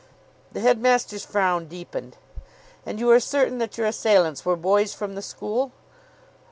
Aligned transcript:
The 0.51 0.61
headmaster's 0.61 1.23
frown 1.23 1.67
deepened. 1.67 2.17
"And 2.87 2.99
you 2.99 3.11
are 3.11 3.19
certain 3.19 3.59
that 3.59 3.77
your 3.77 3.85
assailants 3.85 4.43
were 4.43 4.55
boys 4.55 4.95
from 4.95 5.13
the 5.13 5.21
school?" 5.21 5.73